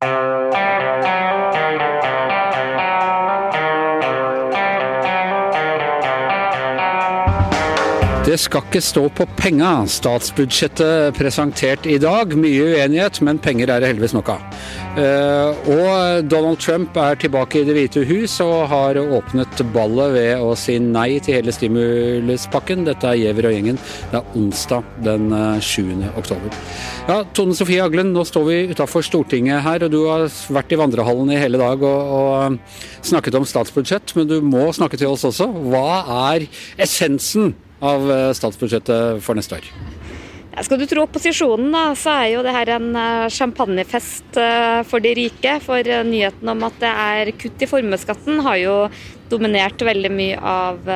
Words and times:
Uh... 0.00 0.47
Det 8.38 8.44
skal 8.44 8.62
ikke 8.68 8.80
stå 8.86 9.00
på 9.18 9.24
penga. 9.34 9.68
Statsbudsjettet 9.90 11.16
presentert 11.18 11.88
i 11.90 11.96
dag. 11.98 12.36
Mye 12.38 12.68
uenighet, 12.70 13.18
men 13.26 13.40
penger 13.42 13.72
er 13.74 13.82
det 13.82 13.88
heldigvis 13.90 14.14
nok 14.14 14.30
av. 14.30 14.60
Eh, 14.94 15.58
og 15.74 16.28
Donald 16.30 16.62
Trump 16.62 16.94
er 17.02 17.18
tilbake 17.18 17.58
i 17.58 17.64
Det 17.66 17.74
hvite 17.74 18.04
hus 18.06 18.36
og 18.46 18.70
har 18.70 19.02
åpnet 19.02 19.64
ballet 19.74 20.14
ved 20.14 20.46
å 20.46 20.54
si 20.54 20.78
nei 20.78 21.18
til 21.18 21.40
hele 21.40 21.56
stimuluspakken. 21.56 22.86
Dette 22.86 23.10
er 23.10 23.18
Giæver 23.24 23.50
og 23.50 23.58
gjengen. 23.58 23.82
Det 24.14 24.22
er 24.22 24.32
onsdag 24.38 24.86
den 25.10 25.34
7. 25.58 25.90
Eh, 25.98 26.08
oktober. 26.22 26.62
Ja, 27.10 27.24
Tone 27.34 27.58
Sofie 27.58 27.82
Aglen, 27.82 28.14
nå 28.14 28.22
står 28.22 28.50
vi 28.52 28.64
utafor 28.70 29.02
Stortinget 29.02 29.66
her, 29.66 29.82
og 29.82 29.90
du 29.90 30.04
har 30.06 30.30
vært 30.30 30.70
i 30.70 30.78
vandrehallen 30.78 31.34
i 31.34 31.42
hele 31.42 31.58
dag 31.58 31.82
og, 31.82 32.18
og 32.22 33.02
snakket 33.02 33.42
om 33.42 33.50
statsbudsjett, 33.50 34.14
men 34.14 34.30
du 34.30 34.38
må 34.46 34.68
snakke 34.70 35.00
til 35.00 35.10
oss 35.10 35.26
også. 35.26 35.50
Hva 35.72 35.88
er 36.30 36.52
essensen 36.78 37.56
av 37.80 38.10
eh, 38.10 38.30
statsbudsjettet 38.36 39.22
for 39.24 39.38
neste 39.38 39.60
år? 39.60 39.70
Skal 40.58 40.80
du 40.80 40.88
tro 40.90 41.04
opposisjonen, 41.04 41.68
da, 41.70 41.82
så 41.94 42.16
er 42.18 42.32
jo 42.32 42.40
det 42.42 42.54
her 42.56 42.72
en 42.74 42.88
eh, 42.98 43.28
champagnefest 43.30 44.40
eh, 44.42 44.80
for 44.88 45.04
de 45.04 45.14
rike. 45.14 45.58
For 45.62 45.92
nyheten 46.08 46.50
om 46.50 46.66
at 46.66 46.80
det 46.82 46.90
er 46.90 47.30
kutt 47.38 47.62
i 47.62 47.70
formuesskatten 47.70 48.42
har 48.46 48.58
jo 48.64 48.74
dominert 49.28 49.82
veldig 49.84 50.08
mye 50.08 50.36
av 50.40 50.86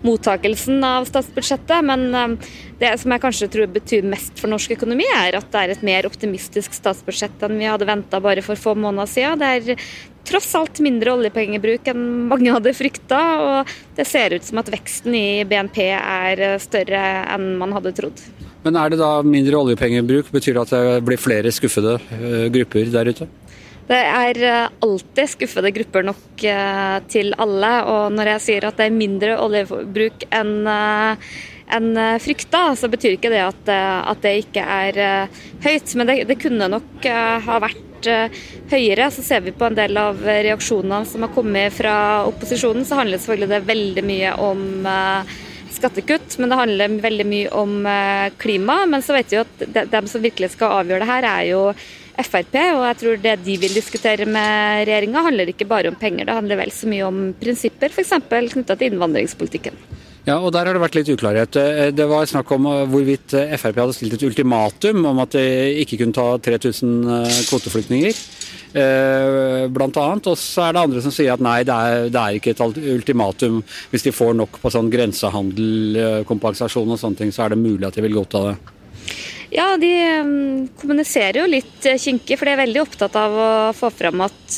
mottakelsen 0.00 0.78
av 0.88 1.04
statsbudsjettet. 1.04 1.84
Men 1.84 2.38
det 2.80 2.94
som 2.96 3.12
jeg 3.12 3.20
kanskje 3.20 3.48
tror 3.52 3.68
betyr 3.74 4.08
mest 4.08 4.40
for 4.40 4.48
norsk 4.48 4.72
økonomi, 4.78 5.04
er 5.18 5.36
at 5.36 5.50
det 5.52 5.60
er 5.60 5.74
et 5.74 5.84
mer 5.84 6.08
optimistisk 6.08 6.72
statsbudsjett 6.72 7.44
enn 7.44 7.60
vi 7.60 7.68
hadde 7.68 7.90
venta 7.90 8.22
bare 8.24 8.40
for 8.46 8.56
få 8.56 8.72
måneder 8.72 9.12
siden. 9.12 9.42
Det 9.44 9.50
er 9.52 9.84
tross 10.28 10.52
alt 10.58 10.78
mindre 10.84 11.16
oljepengebruk 11.16 11.90
enn 11.92 12.06
mange 12.30 12.54
hadde 12.54 12.76
frykta, 12.76 13.22
og 13.42 13.74
det 13.98 14.06
ser 14.08 14.36
ut 14.36 14.46
som 14.46 14.62
at 14.62 14.70
veksten 14.72 15.16
i 15.18 15.26
BNP 15.48 15.84
er 15.96 16.44
større 16.62 17.02
enn 17.34 17.54
man 17.60 17.74
hadde 17.76 17.94
trodd. 17.98 18.24
Men 18.62 18.78
er 18.78 18.92
det 18.92 19.00
da 19.00 19.12
mindre 19.26 19.58
oljepengebruk? 19.58 20.30
Betyr 20.34 20.56
det 20.56 20.66
at 20.66 20.74
det 20.74 21.06
blir 21.06 21.20
flere 21.20 21.52
skuffede 21.54 21.96
eh, 22.14 22.46
grupper 22.54 22.90
der 22.94 23.10
ute? 23.10 23.28
Det 23.88 23.98
er 23.98 24.38
eh, 24.46 24.74
alltid 24.86 25.32
skuffede 25.32 25.72
grupper 25.74 26.06
nok 26.06 26.44
eh, 26.46 26.98
til 27.10 27.34
alle. 27.42 27.72
Og 27.90 28.04
når 28.14 28.36
jeg 28.36 28.44
sier 28.46 28.68
at 28.68 28.78
det 28.78 28.86
er 28.88 29.00
mindre 29.00 29.38
oljebruk 29.42 30.28
enn 30.30 30.54
enn 31.72 31.94
frykta, 32.20 32.74
så 32.76 32.88
betyr 32.92 33.14
ikke 33.16 33.30
det 33.32 33.38
at, 33.40 33.68
at 33.72 34.18
det 34.20 34.32
ikke 34.42 34.60
er 34.60 34.98
høyt. 35.64 35.94
Men 35.96 36.10
det, 36.10 36.16
det 36.28 36.36
kunne 36.42 36.68
nok 36.68 37.06
ha 37.06 37.56
vært 37.64 37.91
vært 38.02 38.10
eh, 38.10 38.42
høyere. 38.72 39.10
Så 39.10 39.22
ser 39.22 39.42
vi 39.42 39.52
på 39.52 39.66
en 39.66 39.76
del 39.76 39.96
av 39.96 40.20
reaksjonene 40.22 41.06
som 41.06 41.22
har 41.22 41.32
kommet 41.34 41.72
fra 41.72 42.26
opposisjonen, 42.26 42.84
så 42.84 42.98
handler 43.00 43.18
selvfølgelig 43.18 43.50
det 43.52 43.64
veldig 43.70 44.04
mye 44.04 44.34
om 44.42 44.86
eh, 44.86 45.32
skattekutt, 45.72 46.38
men 46.38 46.50
det 46.52 46.60
handler 46.60 47.00
veldig 47.02 47.26
mye 47.26 47.50
om 47.56 47.86
eh, 47.86 48.28
klima. 48.38 48.84
Men 48.86 49.02
så 49.02 49.16
vet 49.16 49.32
vi 49.32 49.40
jo 49.40 49.46
at 49.46 49.90
dem 49.92 50.06
som 50.06 50.22
virkelig 50.22 50.54
skal 50.56 50.82
avgjøre 50.82 51.04
det 51.04 51.12
her, 51.12 51.28
er 51.32 51.50
jo 51.52 51.64
Frp. 52.12 52.58
Og 52.76 52.82
jeg 52.84 52.98
tror 53.00 53.22
det 53.24 53.38
de 53.46 53.54
vil 53.56 53.72
diskutere 53.72 54.26
med 54.28 54.84
regjeringa, 54.84 55.24
handler 55.24 55.48
ikke 55.48 55.66
bare 55.66 55.88
om 55.88 55.96
penger, 55.98 56.28
det 56.28 56.36
handler 56.36 56.60
vel 56.60 56.74
så 56.74 56.90
mye 56.90 57.08
om 57.08 57.24
prinsipper, 57.40 57.90
f.eks. 57.90 58.12
knytta 58.28 58.76
til 58.76 58.92
innvandringspolitikken. 58.92 59.80
Ja, 60.22 60.36
og 60.38 60.52
Der 60.54 60.68
har 60.68 60.76
det 60.76 60.82
vært 60.82 60.96
litt 61.00 61.10
uklarhet. 61.10 61.56
Eh, 61.58 61.90
det 61.90 62.04
var 62.06 62.28
snakk 62.30 62.50
om 62.54 62.68
eh, 62.70 62.84
hvorvidt 62.90 63.34
eh, 63.34 63.56
Frp 63.58 63.80
hadde 63.82 63.94
stilt 63.96 64.14
et 64.14 64.22
ultimatum 64.28 65.02
om 65.10 65.22
at 65.24 65.34
de 65.34 65.46
ikke 65.82 65.98
kunne 65.98 66.14
ta 66.14 66.36
3000 66.38 67.48
kvoteflyktninger. 67.48 68.20
Annet. 68.72 70.28
Og 70.30 70.38
så 70.38 70.68
er 70.68 70.76
det 70.76 70.84
andre 70.84 71.02
som 71.04 71.12
sier 71.12 71.34
at 71.34 71.42
nei, 71.42 71.58
det 71.66 71.74
er, 71.74 72.06
det 72.12 72.20
er 72.20 72.38
ikke 72.38 72.54
et 72.54 72.62
ultimatum. 72.94 73.58
Hvis 73.90 74.06
de 74.06 74.14
får 74.14 74.38
nok 74.38 74.60
på 74.62 74.72
sånn 74.72 74.88
grensehandel, 74.92 76.22
kompensasjon 76.28 76.94
og 76.94 77.02
sånne 77.02 77.18
ting, 77.18 77.34
så 77.34 77.44
er 77.44 77.52
det 77.52 77.60
mulig 77.60 77.88
at 77.88 77.98
de 77.98 78.06
vil 78.06 78.16
godta 78.16 78.46
det. 78.46 78.54
Ja, 79.52 79.74
de 79.76 79.90
mm, 80.24 80.70
kommuniserer 80.80 81.42
jo 81.42 81.50
litt 81.50 81.84
kinkig, 82.00 82.38
for 82.38 82.48
de 82.48 82.54
er 82.54 82.62
veldig 82.62 82.80
opptatt 82.86 83.18
av 83.20 83.36
å 83.36 83.50
få 83.76 83.90
fram 83.92 84.24
at 84.24 84.56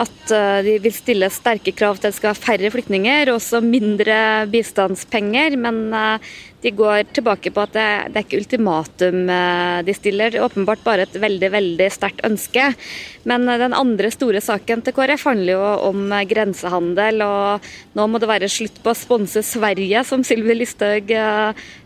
at 0.00 0.32
eh, 0.32 0.60
de 0.64 0.76
vil 0.82 0.94
stille 0.94 1.28
sterke 1.32 1.74
krav 1.76 1.98
til 1.98 2.08
at 2.08 2.14
det 2.14 2.18
skal 2.18 2.32
være 2.32 2.44
færre 2.44 2.70
flyktninger, 2.72 3.30
og 3.30 3.40
også 3.40 3.60
mindre 3.64 4.46
bistandspenger. 4.50 5.56
Men 5.60 5.82
eh, 5.96 6.30
de 6.64 6.72
går 6.76 7.10
tilbake 7.16 7.52
på 7.52 7.64
at 7.64 7.74
det, 7.76 7.86
det 8.12 8.20
er 8.20 8.26
ikke 8.26 8.40
ultimatum 8.40 9.30
eh, 9.34 9.76
de 9.84 9.96
stiller. 9.96 10.32
Det 10.32 10.40
er 10.40 10.46
åpenbart 10.48 10.84
bare 10.86 11.04
et 11.04 11.20
veldig 11.20 11.52
veldig 11.52 11.90
sterkt 11.92 12.24
ønske. 12.28 12.70
Men 13.28 13.44
den 13.44 13.76
andre 13.76 14.12
store 14.14 14.40
saken 14.44 14.84
til 14.86 14.96
KrF 14.96 15.28
handler 15.28 15.54
jo 15.58 15.70
om 15.90 16.16
grensehandel. 16.30 17.20
og 17.26 17.70
Nå 17.98 18.08
må 18.08 18.20
det 18.20 18.30
være 18.30 18.52
slutt 18.52 18.80
på 18.80 18.94
å 18.94 18.98
sponse 18.98 19.44
Sverige, 19.44 20.04
som 20.08 20.24
Sylvi 20.24 20.56
Listhaug 20.56 21.12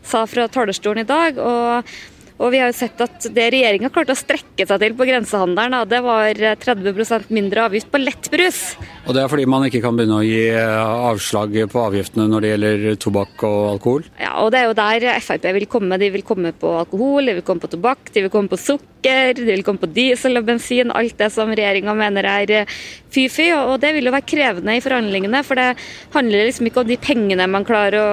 sa 0.05 0.27
fra 0.31 0.47
talerstolen 0.53 1.03
i 1.03 1.09
dag. 1.09 1.41
og 1.43 1.95
og 2.44 2.53
vi 2.53 2.60
har 2.60 2.69
jo 2.69 2.77
sett 2.77 3.00
at 3.00 3.25
det 3.32 3.47
regjeringa 3.55 3.88
klarte 3.93 4.12
å 4.12 4.19
strekke 4.19 4.66
seg 4.69 4.82
til 4.82 4.97
på 4.99 5.06
grensehandelen, 5.09 5.78
det 5.88 6.00
var 6.05 6.43
30% 6.60 7.31
mindre 7.32 7.65
avgift 7.71 7.88
på 7.93 8.00
lettbrus. 8.03 8.60
Og 9.09 9.16
det 9.16 9.22
er 9.22 9.31
fordi 9.32 9.47
man 9.49 9.65
ikke 9.66 9.81
kan 9.84 9.97
begynne 9.97 10.19
å 10.21 10.25
gi 10.25 10.43
eh, 10.53 10.94
avslag 11.09 11.56
på 11.72 11.81
avgiftene 11.81 12.27
når 12.28 12.44
det 12.44 12.50
gjelder 12.53 12.99
tobakk 13.00 13.44
og 13.49 13.60
alkohol? 13.75 14.09
Ja, 14.21 14.34
og 14.43 14.53
det 14.53 14.60
er 14.60 14.69
jo 14.69 14.77
der 14.77 15.06
Frp 15.25 15.49
vil 15.56 15.69
komme. 15.71 15.99
De 16.00 16.10
vil 16.12 16.25
komme 16.27 16.53
på 16.56 16.72
alkohol, 16.83 17.28
de 17.28 17.38
vil 17.38 17.47
komme 17.47 17.65
på 17.65 17.72
tobakk, 17.72 18.12
de 18.12 18.25
vil 18.27 18.33
komme 18.33 18.53
på 18.53 18.60
sukker, 18.60 19.34
de 19.37 19.49
vil 19.49 19.65
komme 19.65 19.81
på 19.81 19.91
diesel 19.93 20.41
og 20.41 20.49
bensin. 20.49 20.93
Alt 20.93 21.16
det 21.21 21.31
som 21.33 21.53
regjeringa 21.53 21.97
mener 21.97 22.28
er 22.28 22.54
eh, 22.60 22.77
fy-fy. 23.15 23.50
Og 23.56 23.77
det 23.83 23.93
vil 23.97 24.09
jo 24.09 24.15
være 24.15 24.28
krevende 24.28 24.77
i 24.77 24.83
forhandlingene, 24.84 25.44
for 25.47 25.60
det 25.60 25.71
handler 26.16 26.49
liksom 26.49 26.69
ikke 26.69 26.84
om 26.84 26.93
de 26.93 27.00
pengene 27.00 27.49
man 27.50 27.66
klarer 27.69 28.00
å, 28.00 28.12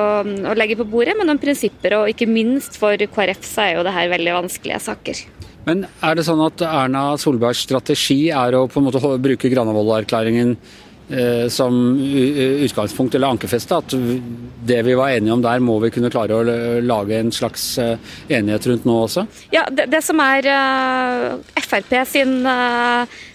å 0.52 0.58
legge 0.58 0.80
på 0.80 0.88
bordet, 0.91 1.16
men 1.20 1.31
om 1.31 1.40
prinsipper. 1.41 2.02
Og 2.02 2.12
ikke 2.12 2.30
minst 2.30 2.80
for 2.80 3.00
KrF 3.16 3.47
så 3.47 3.68
er 3.68 3.74
jo 3.78 3.86
det 3.88 3.96
her 3.96 4.12
veldig 4.12 4.21
vanskelige 4.30 4.80
saker. 4.86 5.24
Men 5.68 5.86
er 6.02 6.18
det 6.18 6.26
sånn 6.26 6.42
at 6.46 6.62
Erna 6.66 7.12
Solbergs 7.22 7.66
strategi 7.68 8.32
er 8.34 8.58
å 8.58 8.68
på 8.70 8.82
en 8.82 8.88
måte 8.88 9.02
bruke 9.22 9.50
Granavolden-erklæringen 9.52 10.56
eh, 11.14 11.46
som 11.54 11.76
utgangspunkt 12.02 13.18
eller 13.18 13.36
ankerfeste? 13.36 13.78
At 13.78 13.94
det 14.66 14.80
vi 14.88 14.98
var 14.98 15.14
enige 15.14 15.36
om 15.36 15.44
der, 15.46 15.62
må 15.62 15.78
vi 15.84 15.92
kunne 15.94 16.09
klare 16.14 16.40
å 16.40 16.58
lage 16.82 17.20
en 17.20 17.34
slags 17.36 17.66
eh, 17.82 18.14
enighet 18.30 18.72
rundt 18.72 18.90
nå 18.90 18.98
også? 19.04 19.28
Ja, 19.54 19.68
det, 19.70 19.92
det 19.94 20.02
som 20.06 20.22
er 20.26 20.50
uh, 20.50 21.62
Frp 21.62 21.94
sin 22.09 22.42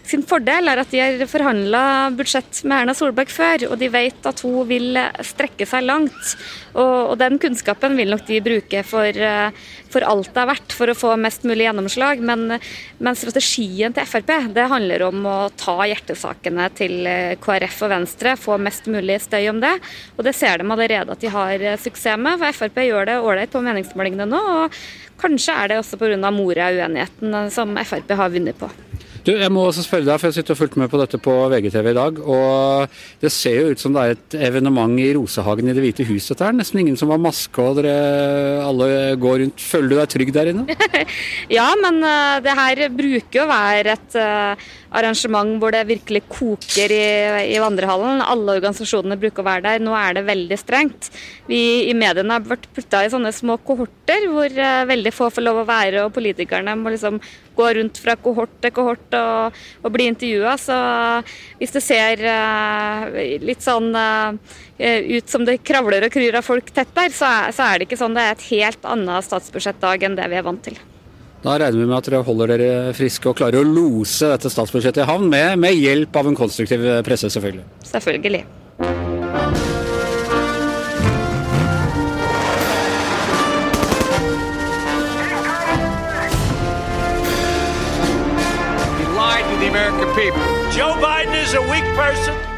sin 0.07 0.23
fordel 0.27 0.71
er 0.71 0.81
at 0.81 0.93
de 0.93 1.01
har 1.01 1.23
forhandla 1.31 1.83
budsjett 2.17 2.63
med 2.65 2.85
Erna 2.85 2.95
Solberg 2.97 3.31
før, 3.33 3.67
og 3.73 3.81
de 3.81 3.89
vet 3.91 4.29
at 4.29 4.43
hun 4.47 4.67
vil 4.69 4.99
strekke 5.27 5.67
seg 5.69 5.87
langt. 5.87 6.37
Og, 6.77 7.13
og 7.13 7.17
den 7.21 7.41
kunnskapen 7.43 7.97
vil 7.99 8.13
nok 8.13 8.27
de 8.29 8.41
bruke 8.45 8.83
for, 8.87 9.09
eh, 9.11 9.65
for, 9.93 10.07
alt 10.07 10.31
det 10.35 10.43
er 10.43 10.51
verdt, 10.51 10.77
for 10.77 10.93
å 10.93 10.97
få 10.99 11.15
mest 11.21 11.47
mulig 11.49 11.67
gjennomslag. 11.67 12.23
Men, 12.23 12.59
men, 12.99 13.19
strategien 13.19 13.97
til 13.97 14.07
Frp 14.07 14.35
det 14.55 14.69
handler 14.71 15.07
om 15.09 15.27
å 15.27 15.37
ta 15.59 15.79
hjertesakene 15.89 16.69
til 16.77 17.09
eh, 17.11 17.35
KrF 17.43 17.83
og 17.87 17.95
Venstre, 17.97 18.37
få 18.39 18.61
mest 18.63 18.87
mulig 18.93 19.19
støy 19.25 19.49
om 19.51 19.63
det. 19.65 19.75
Og 20.17 20.27
det 20.29 20.37
ser 20.37 20.63
de 20.63 20.71
allerede 20.71 21.17
at 21.17 21.25
de 21.25 21.33
har 21.33 21.67
eh, 21.73 21.81
suksess 21.81 22.21
med, 22.21 22.39
for 22.39 22.61
Frp 22.63 22.85
gjør 22.87 23.11
det 23.11 23.19
ålreit 23.23 23.53
på 23.53 23.65
meningsmålingene 23.65 24.29
nå. 24.31 24.45
og 24.61 24.79
Kanskje 25.17 25.55
er 25.57 25.73
det 25.73 25.81
også 25.81 25.99
pga. 25.99 26.31
Moria-uenigheten 26.37 27.51
som 27.55 27.73
Frp 27.89 28.13
har 28.19 28.33
vunnet 28.35 28.59
på. 28.61 28.69
Du, 29.27 29.33
jeg 29.35 29.51
må 29.51 29.65
også 29.67 29.83
spørre 29.83 30.07
deg, 30.07 30.21
for 30.23 30.31
jeg 30.31 30.37
sitter 30.37 30.55
og 30.55 30.59
fulgte 30.61 30.79
med 30.79 30.91
på 30.93 30.99
dette 31.01 31.19
på 31.19 31.33
VGTV 31.51 31.89
i 31.91 31.97
dag. 31.97 32.19
og 32.23 32.93
Det 33.19 33.33
ser 33.35 33.57
jo 33.59 33.73
ut 33.75 33.83
som 33.83 33.97
det 33.97 34.05
er 34.05 34.15
et 34.15 34.37
evenement 34.47 34.95
i 35.03 35.09
Rosehagen 35.17 35.67
i 35.67 35.75
Det 35.75 35.83
hvite 35.83 36.07
hus. 36.07 36.29
Dette 36.31 36.47
her. 36.47 36.55
nesten 36.55 36.79
ingen 36.79 36.99
som 37.01 37.11
har 37.11 37.19
maske, 37.19 37.59
og 37.59 37.81
dere 37.81 38.63
alle 38.63 39.17
går 39.19 39.43
rundt. 39.43 39.59
Føler 39.59 39.91
du 39.91 39.97
deg 39.99 40.13
trygg 40.15 40.31
der 40.37 40.53
inne? 40.53 40.79
ja, 41.59 41.67
men 41.83 41.99
uh, 42.07 42.39
det 42.45 42.55
her 42.55 42.85
bruker 42.95 43.41
jo 43.41 43.49
å 43.49 43.51
være 43.51 43.97
et 43.97 44.19
uh, 44.23 44.71
arrangement 44.95 45.57
hvor 45.61 45.75
det 45.75 45.87
virkelig 45.89 46.23
koker 46.31 46.93
i, 46.95 47.07
i, 47.53 47.59
vandrehallen. 47.63 48.23
Alle 48.25 48.57
organisasjonene 48.59 49.19
bruker 49.21 49.43
å 49.43 49.49
være 49.49 49.65
der. 49.67 49.85
Nå 49.85 49.95
er 49.99 50.17
det 50.17 50.27
veldig 50.29 50.59
strengt. 50.61 51.11
Vi 51.51 51.61
i 51.91 51.95
mediene 51.97 52.37
har 52.37 52.47
vært 52.47 52.69
putta 52.77 53.03
i 53.05 53.11
sånne 53.13 53.33
små 53.35 53.59
kohorter 53.67 54.29
hvor 54.31 54.51
uh, 54.51 54.87
veldig 54.89 55.13
få 55.15 55.31
får 55.33 55.47
lov 55.47 55.63
å 55.63 55.69
være, 55.69 56.07
og 56.07 56.15
politikerne 56.17 56.77
må 56.79 56.95
liksom 56.95 57.21
gå 57.57 57.69
rundt 57.79 57.99
fra 58.03 58.17
kohort 58.21 58.53
til 58.61 58.75
kohort 58.77 59.17
og, 59.17 59.61
og 59.83 59.95
bli 59.95 60.09
intervjua. 60.13 60.57
Så 60.61 60.77
hvis 61.61 61.77
det 61.77 61.85
ser 61.85 62.25
uh, 62.27 63.07
litt 63.43 63.65
sånn 63.65 63.93
uh, 63.97 64.35
ut 64.77 65.33
som 65.33 65.47
det 65.47 65.63
kravler 65.67 66.07
og 66.07 66.13
kryr 66.15 66.37
av 66.39 66.47
folk 66.47 66.71
tett 66.75 66.93
der, 66.97 67.15
så 67.15 67.31
er, 67.31 67.57
så 67.57 67.71
er 67.71 67.79
det 67.79 67.89
ikke 67.89 68.01
sånn. 68.01 68.17
Det 68.17 68.27
er 68.27 68.37
et 68.37 68.51
helt 68.53 68.93
annet 68.97 69.27
statsbudsjettdag 69.27 70.07
enn 70.07 70.21
det 70.21 70.29
vi 70.33 70.39
er 70.41 70.47
vant 70.47 70.63
til. 70.67 70.79
Da 71.47 71.53
regner 71.63 71.79
vi 71.79 71.87
med 71.87 71.95
at 71.95 72.09
dere 72.11 72.27
holder 72.27 72.51
dere 72.51 72.95
friske 72.97 73.31
og 73.31 73.37
klarer 73.39 73.63
å 73.63 73.67
lose 73.71 74.33
dette 74.33 74.51
statsbudsjettet 74.51 75.05
i 75.05 75.07
havn, 75.07 75.29
med, 75.31 75.55
med 75.63 75.79
hjelp 75.79 76.19
av 76.19 76.33
en 76.33 76.39
konstruktiv 76.39 76.83
presse, 77.07 77.31
selvfølgelig. 77.31 77.63
Selvfølgelig. 77.87 78.47
American 89.67 90.15
people. 90.15 90.43
Joe 90.73 90.95
Biden 91.01 91.35
is 91.35 91.53
a 91.55 91.61
weak 91.61 91.85
person. 91.97 92.56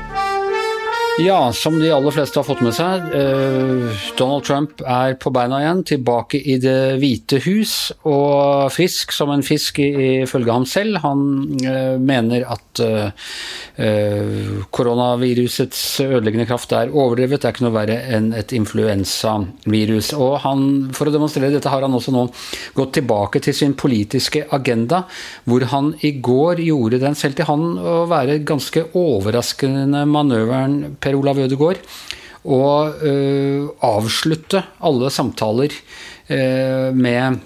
Ja, 1.18 1.52
som 1.52 1.80
de 1.80 1.88
aller 1.90 2.14
fleste 2.14 2.38
har 2.38 2.44
fått 2.46 2.60
med 2.62 2.76
seg, 2.76 3.08
eh, 3.10 4.02
Donald 4.14 4.44
Trump 4.46 4.82
er 4.86 5.16
på 5.18 5.32
beina 5.34 5.58
igjen, 5.64 5.80
tilbake 5.82 6.38
i 6.38 6.58
Det 6.62 6.94
hvite 7.02 7.40
hus, 7.42 7.90
og 8.06 8.70
frisk 8.70 9.10
som 9.10 9.32
en 9.34 9.42
fisk 9.42 9.80
ifølge 9.82 10.54
ham 10.54 10.66
selv. 10.66 11.00
Han 11.02 11.58
eh, 11.58 11.98
mener 11.98 12.44
at 12.46 12.82
eh, 12.84 14.62
koronavirusets 14.70 15.82
ødeleggende 16.06 16.46
kraft 16.46 16.70
er 16.78 16.94
overdrevet, 16.94 17.42
det 17.42 17.50
er 17.50 17.56
ikke 17.56 17.66
noe 17.66 17.74
verre 17.74 17.98
enn 18.14 18.30
et 18.38 18.54
influensavirus. 18.54 20.12
Og 20.14 20.38
han, 20.46 20.64
for 20.94 21.10
å 21.10 21.16
demonstrere 21.16 21.50
dette 21.50 21.74
har 21.74 21.82
han 21.82 21.98
også 21.98 22.14
nå 22.14 22.28
gått 22.78 22.94
tilbake 23.00 23.42
til 23.42 23.58
sin 23.58 23.74
politiske 23.74 24.44
agenda, 24.54 25.02
hvor 25.50 25.66
han 25.74 25.90
i 26.06 26.14
går 26.22 26.62
gjorde 26.62 27.02
den 27.02 27.18
selv 27.18 27.40
til 27.42 27.50
han 27.50 27.74
å 27.74 27.98
være 28.06 28.38
ganske 28.46 28.86
overraskende 28.94 30.06
manøveren 30.06 30.94
Per 31.08 31.16
Olav 31.16 31.40
Ødegaard 31.40 31.80
og 32.48 33.00
uh, 33.02 33.68
avslutte 33.84 34.62
alle 34.84 35.10
samtaler 35.12 35.72
uh, 36.30 36.94
med 36.94 37.40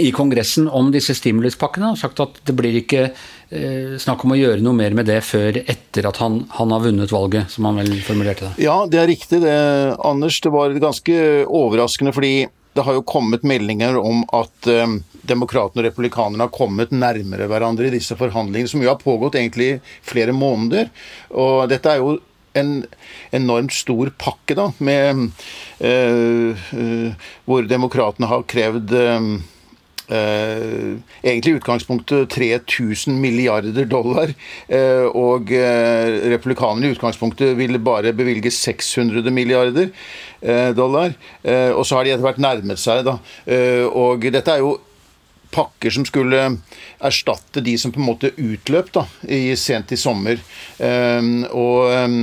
i 0.00 0.08
Kongressen 0.10 0.66
om 0.66 0.88
disse 0.90 1.14
stimuluspakkene 1.14 1.92
og 1.92 2.00
sagt 2.00 2.22
at 2.24 2.40
det 2.48 2.56
blir 2.58 2.80
ikke 2.80 3.04
uh, 3.12 3.94
snakk 4.00 4.24
om 4.24 4.34
å 4.34 4.40
gjøre 4.40 4.64
noe 4.64 4.78
mer 4.78 4.96
med 4.96 5.06
det 5.10 5.20
før 5.26 5.60
etter 5.60 6.08
at 6.08 6.18
han, 6.22 6.40
han, 6.56 6.74
har 6.74 6.82
vunnet 6.86 7.14
valget, 7.14 7.52
som 7.52 7.68
han 7.68 7.78
vel 7.82 7.94
formulerte 8.06 8.48
det. 8.48 8.64
Ja, 8.64 8.80
det 8.90 9.02
er 9.02 9.10
riktig 9.12 9.44
det, 9.44 9.56
Anders. 10.02 10.40
Det 10.42 10.54
var 10.54 10.74
ganske 10.82 11.16
overraskende 11.44 12.14
fordi 12.16 12.36
det 12.74 12.82
har 12.82 12.96
jo 12.96 13.06
kommet 13.06 13.44
meldinger 13.46 14.00
om 14.00 14.24
at 14.34 14.66
um, 14.66 14.96
demokratene 15.22 15.84
og 15.84 15.86
republikanerne 15.86 16.48
har 16.48 16.54
kommet 16.54 16.90
nærmere 16.90 17.46
hverandre 17.46 17.86
i 17.86 17.94
disse 17.94 18.16
forhandlingene, 18.18 18.70
som 18.72 18.82
jo 18.82 18.90
har 18.90 18.98
pågått 18.98 19.38
egentlig 19.38 19.76
flere 20.02 20.34
måneder. 20.34 20.90
Og 21.38 21.68
dette 21.70 21.92
er 21.92 22.02
jo 22.02 22.16
en 22.58 22.84
enormt 23.34 23.74
stor 23.74 24.12
pakke, 24.20 24.56
da, 24.58 24.68
med 24.78 25.26
uh, 25.80 26.54
uh, 26.54 27.26
Hvor 27.48 27.66
demokratene 27.68 28.30
har 28.30 28.46
krevd 28.50 28.94
uh, 28.94 29.34
egentlig 31.24 31.54
i 31.54 31.58
utgangspunktet 31.58 32.28
3000 32.34 33.14
milliarder 33.16 33.86
dollar. 33.88 34.34
og 35.16 35.48
republikanerne 35.48 36.90
i 36.90 36.92
utgangspunktet 36.92 37.54
ville 37.56 37.80
bare 37.80 38.12
bevilge 38.12 38.52
600 38.52 39.30
milliarder 39.32 39.88
dollar. 40.76 41.16
og 41.72 41.86
så 41.86 41.96
har 41.96 42.04
de 42.04 42.12
etter 42.12 42.26
hvert 42.26 42.42
nærmet 42.44 42.82
seg, 42.82 43.00
da. 43.08 43.16
og 43.88 44.28
dette 44.28 44.52
er 44.52 44.60
jo 44.60 44.76
pakker 45.54 45.94
som 45.94 46.06
skulle 46.08 46.42
erstatte 47.04 47.62
de 47.64 47.76
som 47.78 47.92
på 47.94 48.02
en 48.02 48.10
måte 48.10 48.34
utløp 48.36 48.92
da, 48.94 49.06
i, 49.22 49.54
sent 49.56 49.94
i 49.94 50.00
sommer. 50.00 50.42
Um, 50.78 51.46
og 51.52 51.94
um, 51.94 52.20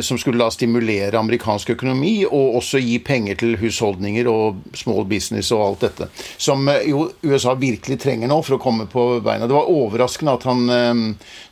som 0.00 0.14
skulle 0.14 0.38
da 0.38 0.46
stimulere 0.54 1.18
amerikansk 1.18 1.72
økonomi 1.72 2.20
og 2.22 2.60
også 2.60 2.78
gi 2.78 3.00
penger 3.02 3.34
til 3.40 3.56
husholdninger 3.58 4.28
og 4.30 4.60
small 4.78 5.02
business 5.10 5.48
og 5.50 5.64
alt 5.64 5.80
dette. 5.82 6.06
Som 6.38 6.68
eh, 6.70 6.84
jo 6.86 7.08
USA 7.26 7.56
virkelig 7.58 7.96
trenger 8.04 8.30
nå 8.30 8.36
for 8.46 8.54
å 8.54 8.60
komme 8.62 8.86
på 8.86 9.08
beina. 9.26 9.48
Det 9.50 9.56
var 9.56 9.72
overraskende 9.72 10.36
at 10.38 10.46
han 10.46 10.70
um, 10.70 11.02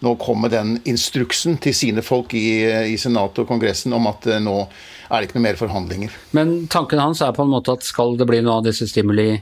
nå 0.06 0.12
kom 0.22 0.46
med 0.46 0.54
den 0.54 0.76
instruksen 0.86 1.58
til 1.58 1.74
sine 1.74 2.04
folk 2.06 2.36
i, 2.38 2.62
i 2.92 2.94
Senatet 3.02 3.42
og 3.42 3.50
Kongressen 3.50 3.96
om 3.98 4.06
at 4.12 4.30
nå 4.46 4.60
er 5.10 5.18
det 5.18 5.28
ikke 5.28 5.40
noe 5.40 5.46
mer 5.48 5.58
forhandlinger. 5.58 6.14
Men 6.38 6.54
tanken 6.70 7.02
hans 7.02 7.24
er 7.24 7.34
på 7.34 7.42
en 7.42 7.50
måte 7.50 7.74
at 7.74 7.82
skal 7.82 8.14
det 8.20 8.30
bli 8.30 8.44
noe 8.46 8.60
av 8.60 8.68
disse 8.68 8.86
stimuli 8.90 9.32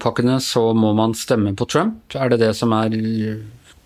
pakkene, 0.00 0.40
så 0.44 0.72
må 0.76 0.92
man 0.96 1.14
stemme 1.16 1.54
på 1.56 1.66
Trump? 1.70 1.94
Er 2.14 2.28
det 2.32 2.40
det 2.42 2.54
som 2.58 2.72
er, 2.76 2.90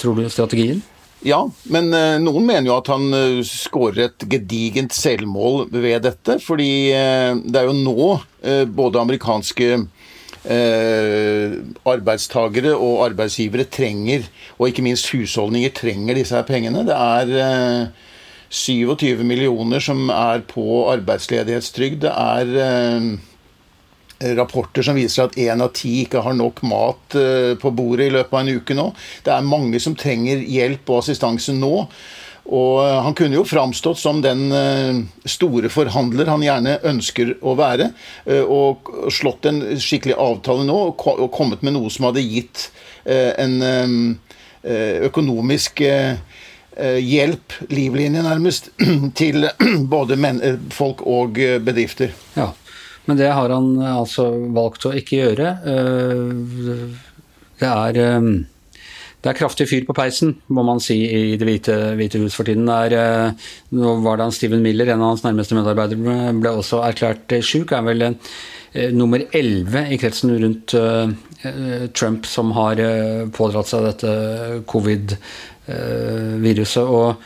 tror 0.00 0.14
du, 0.18 0.24
strategien? 0.32 0.82
Ja, 1.26 1.40
men 1.74 1.90
uh, 1.90 2.14
noen 2.22 2.44
mener 2.46 2.68
jo 2.68 2.76
at 2.78 2.90
han 2.92 3.10
skårer 3.46 4.04
et 4.04 4.26
gedigent 4.30 4.94
selvmål 4.94 5.66
ved 5.74 6.02
dette. 6.06 6.38
Fordi 6.42 6.90
det 6.90 7.58
er 7.58 7.66
jo 7.70 7.78
nå 7.78 8.18
både 8.74 9.02
amerikanske 9.02 9.68
arbeidstagere 10.48 12.72
og 12.72 13.04
arbeidsgivere 13.08 13.66
trenger, 13.68 14.22
og 14.56 14.68
ikke 14.70 14.84
minst 14.86 15.10
husholdninger 15.12 15.70
trenger 15.76 16.14
disse 16.16 16.36
her 16.38 16.46
pengene. 16.48 16.86
Det 16.88 16.96
er 16.96 17.26
27 18.48 19.24
millioner 19.24 19.80
som 19.82 20.08
er 20.08 20.40
på 20.48 20.88
arbeidsledighetstrygd. 20.94 22.00
Det 22.06 22.12
er 22.12 22.46
rapporter 24.20 24.82
som 24.82 24.96
viser 24.98 25.28
at 25.28 25.36
én 25.38 25.62
av 25.62 25.72
ti 25.76 26.00
ikke 26.02 26.22
har 26.24 26.36
nok 26.36 26.62
mat 26.66 27.14
eh, 27.18 27.54
på 27.60 27.70
bordet 27.74 28.08
i 28.08 28.14
løpet 28.16 28.34
av 28.34 28.40
en 28.42 28.56
uke 28.58 28.76
nå. 28.76 28.88
Det 29.24 29.34
er 29.34 29.46
mange 29.46 29.80
som 29.82 29.96
trenger 29.98 30.42
hjelp 30.42 30.90
og 30.90 31.02
assistanse 31.04 31.54
nå. 31.54 31.74
Og 32.48 32.80
eh, 32.82 32.96
han 33.04 33.14
kunne 33.18 33.38
jo 33.38 33.46
framstått 33.46 34.00
som 34.00 34.22
den 34.24 34.48
eh, 34.54 35.02
store 35.28 35.70
forhandler 35.70 36.30
han 36.32 36.42
gjerne 36.42 36.80
ønsker 36.90 37.36
å 37.46 37.54
være. 37.58 37.92
Og 38.50 38.90
slått 39.14 39.46
en 39.50 39.62
skikkelig 39.78 40.18
avtale 40.18 40.66
nå 40.66 40.80
og 40.90 41.28
kommet 41.34 41.62
med 41.62 41.78
noe 41.78 41.92
som 41.92 42.08
hadde 42.08 42.26
gitt 42.26 42.70
en 43.08 43.62
økonomisk 45.08 45.80
hjelp, 46.78 47.54
livlinje 47.72 48.24
nærmest, 48.26 48.68
til 49.20 49.46
både 49.94 50.18
folk 50.74 51.06
og 51.08 51.38
bedrifter. 51.64 52.12
Ja. 52.36 52.50
Men 53.08 53.16
det 53.16 53.30
har 53.32 53.48
han 53.48 53.70
altså 53.80 54.28
valgt 54.52 54.84
å 54.84 54.92
ikke 54.96 55.16
gjøre. 55.22 55.48
Eh, 55.72 56.28
det 57.58 57.68
er, 57.68 57.96
eh, 58.04 58.20
det 59.24 59.30
er 59.30 59.38
kraftig 59.38 59.66
fyr 59.70 59.84
på 59.88 59.94
peisen, 59.96 60.34
må 60.52 60.62
man 60.66 60.80
si, 60.80 60.96
i 61.08 61.36
Det 61.40 61.46
hvite, 61.48 61.96
hvite 61.96 62.18
hus 62.20 62.34
for 62.36 62.44
tiden. 62.44 62.68
Er, 62.68 62.92
eh, 62.92 63.32
nå 63.72 64.02
var 64.04 64.16
det 64.16 64.24
han 64.28 64.36
Steven 64.36 64.62
Miller, 64.62 64.86
en 64.92 65.00
av 65.00 65.16
hans 65.16 65.24
nærmeste 65.24 65.56
medarbeidere, 65.56 66.36
ble 66.36 66.50
også 66.52 66.84
erklært 66.84 67.32
sjuk. 67.42 67.72
Er 67.72 67.82
vel 67.82 68.16
nummer 68.92 69.24
elleve 69.32 69.90
i 69.90 69.96
kretsen 69.96 70.38
rundt 70.38 70.74
Trump 71.94 72.26
som 72.26 72.50
har 72.52 72.76
pådratt 73.32 73.66
seg 73.70 73.82
dette 73.88 74.08
covid-viruset. 74.68 76.84
og 76.84 77.16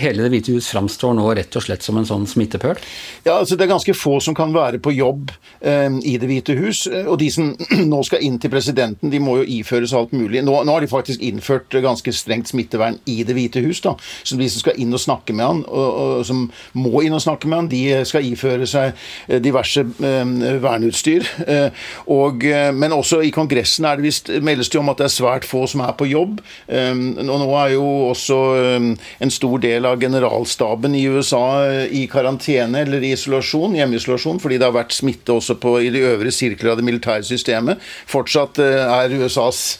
hele 0.00 0.26
Det 0.26 0.32
hvite 0.32 0.56
hus 0.56 0.70
framstår 0.72 1.14
nå 1.16 1.26
rett 1.38 1.56
og 1.58 1.64
slett 1.64 1.84
som 1.86 1.98
en 2.00 2.08
sånn 2.08 2.26
smittepøl? 2.28 2.78
Ja, 3.24 3.38
altså 3.38 3.56
Det 3.56 3.66
er 3.66 3.74
ganske 3.74 3.96
få 3.96 4.18
som 4.22 4.36
kan 4.36 4.54
være 4.54 4.80
på 4.82 4.94
jobb 4.94 5.32
eh, 5.60 5.90
i 6.04 6.16
Det 6.20 6.30
hvite 6.30 6.56
hus. 6.58 6.86
Eh, 6.90 7.06
og 7.06 7.18
de 7.22 7.30
som 7.32 7.52
nå 7.92 8.02
skal 8.06 8.24
inn 8.26 8.38
til 8.42 8.52
presidenten, 8.52 9.12
de 9.12 9.20
må 9.22 9.38
jo 9.40 9.48
iføres 9.58 9.94
alt 9.96 10.14
mulig. 10.16 10.42
Nå, 10.44 10.58
nå 10.66 10.76
har 10.76 10.84
de 10.84 10.90
faktisk 10.90 11.22
innført 11.24 11.74
ganske 11.82 12.12
strengt 12.14 12.52
smittevern 12.52 12.98
i 13.06 13.22
Det 13.26 13.36
hvite 13.36 13.62
hus. 13.64 13.80
da, 13.84 13.96
Så 14.22 14.38
de 14.38 14.48
som 14.52 14.64
skal 14.64 14.80
inn 14.82 14.94
og 14.94 15.02
snakke 15.02 15.36
med 15.36 15.46
han, 15.46 15.64
og, 15.68 15.88
og 16.20 16.26
som 16.28 16.46
må 16.76 17.02
inn 17.04 17.16
og 17.16 17.22
snakke 17.24 17.48
med 17.48 17.64
han, 17.64 17.70
de 17.72 17.82
skal 18.08 18.26
iføre 18.26 18.66
seg 18.68 18.92
eh, 19.28 19.40
diverse 19.42 19.80
eh, 19.80 20.34
verneutstyr. 20.62 21.26
Eh, 21.46 21.86
og, 22.12 22.44
eh, 22.46 22.70
men 22.74 22.94
også 22.96 23.22
i 23.24 23.32
Kongressen 23.34 23.86
er 23.88 23.98
det 23.98 24.06
vist, 24.08 24.30
meldes 24.44 24.70
det 24.72 24.80
om 24.80 24.90
at 24.92 25.00
det 25.00 25.08
er 25.08 25.16
svært 25.16 25.46
få 25.48 25.64
som 25.70 25.82
er 25.86 25.94
på 25.96 26.08
jobb. 26.10 26.40
og 26.68 27.38
nå 27.40 27.48
er 27.58 27.72
jo 27.74 27.84
også 28.10 28.36
en 29.22 29.32
stor 29.32 29.58
del 29.86 29.92
av 29.92 30.00
generalstaben 30.00 30.94
i 30.94 31.04
USA 31.06 31.70
i 31.90 32.06
karantene 32.10 32.82
eller 32.82 33.02
i 33.02 33.12
isolasjon, 33.14 33.76
hjemmeisolasjon, 33.76 34.40
fordi 34.42 34.58
det 34.58 34.66
har 34.66 34.76
vært 34.76 34.96
smitte 34.96 35.36
også 35.36 35.58
på, 35.62 35.78
i 35.80 35.92
de 35.94 36.04
øvre 36.10 36.32
sirkler 36.34 36.72
av 36.72 36.80
det 36.80 36.86
militære 36.86 37.26
systemet. 37.26 37.80
Fortsatt 38.10 38.58
eh, 38.62 38.82
er 38.82 39.14
USAs 39.16 39.78